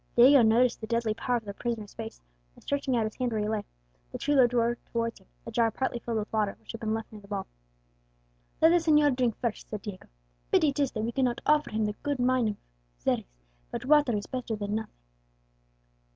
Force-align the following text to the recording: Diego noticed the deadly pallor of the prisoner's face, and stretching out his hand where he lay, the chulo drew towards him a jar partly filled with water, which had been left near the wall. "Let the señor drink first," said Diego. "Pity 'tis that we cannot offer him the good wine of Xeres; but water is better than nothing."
Diego 0.15 0.41
noticed 0.41 0.81
the 0.81 0.87
deadly 0.87 1.13
pallor 1.13 1.37
of 1.37 1.45
the 1.45 1.53
prisoner's 1.53 1.93
face, 1.93 2.19
and 2.55 2.63
stretching 2.63 2.97
out 2.97 3.03
his 3.03 3.13
hand 3.17 3.31
where 3.31 3.39
he 3.41 3.47
lay, 3.47 3.63
the 4.11 4.17
chulo 4.17 4.47
drew 4.47 4.75
towards 4.91 5.19
him 5.19 5.27
a 5.45 5.51
jar 5.51 5.69
partly 5.69 5.99
filled 5.99 6.17
with 6.17 6.33
water, 6.33 6.57
which 6.59 6.71
had 6.71 6.81
been 6.81 6.95
left 6.95 7.11
near 7.11 7.21
the 7.21 7.27
wall. 7.27 7.45
"Let 8.63 8.69
the 8.69 8.77
señor 8.77 9.15
drink 9.15 9.37
first," 9.37 9.69
said 9.69 9.83
Diego. 9.83 10.07
"Pity 10.51 10.73
'tis 10.73 10.93
that 10.93 11.03
we 11.03 11.11
cannot 11.11 11.41
offer 11.45 11.69
him 11.69 11.85
the 11.85 11.93
good 12.01 12.17
wine 12.17 12.47
of 12.47 12.57
Xeres; 12.99 13.25
but 13.69 13.85
water 13.85 14.15
is 14.17 14.25
better 14.25 14.55
than 14.55 14.73
nothing." 14.73 14.97